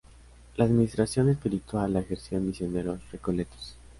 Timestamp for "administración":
0.65-1.29